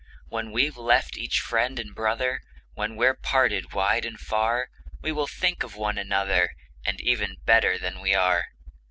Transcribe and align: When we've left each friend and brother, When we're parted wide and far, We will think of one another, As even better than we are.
When 0.29 0.51
we've 0.51 0.77
left 0.77 1.15
each 1.15 1.39
friend 1.41 1.77
and 1.77 1.93
brother, 1.93 2.41
When 2.73 2.95
we're 2.95 3.13
parted 3.13 3.73
wide 3.73 4.03
and 4.03 4.19
far, 4.19 4.71
We 5.03 5.11
will 5.11 5.27
think 5.27 5.61
of 5.61 5.75
one 5.75 5.99
another, 5.99 6.55
As 6.87 6.95
even 7.01 7.37
better 7.45 7.77
than 7.77 8.01
we 8.01 8.15
are. 8.15 8.47